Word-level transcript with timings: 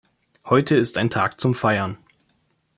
Heute 0.45 0.77
ist 0.77 0.97
ein 0.97 1.11
Tag 1.11 1.39
zum 1.39 1.53
Feiern. 1.53 1.99